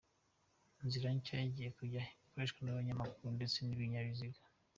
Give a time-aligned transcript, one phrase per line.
[0.83, 4.39] Inzira nshya igiye kujya ikoreshwa n’abanyamaguru ndetse n’ibinyabiziga.